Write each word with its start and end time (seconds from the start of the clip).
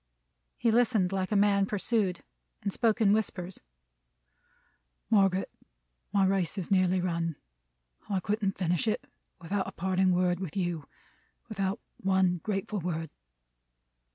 He 0.57 0.71
listened 0.71 1.11
like 1.11 1.31
a 1.31 1.35
man 1.35 1.67
pursued: 1.67 2.23
and 2.63 2.73
spoke 2.73 3.01
in 3.01 3.13
whispers. 3.13 3.59
"Margaret, 5.11 5.47
my 6.11 6.25
race 6.25 6.57
is 6.57 6.71
nearly 6.71 6.99
run, 6.99 7.35
I 8.09 8.19
couldn't 8.19 8.57
finish 8.57 8.87
it, 8.87 9.05
without 9.39 9.67
a 9.67 9.71
parting 9.71 10.11
word 10.11 10.39
with 10.39 10.57
you. 10.57 10.87
Without 11.49 11.79
one 11.99 12.39
grateful 12.41 12.79
word." 12.79 13.11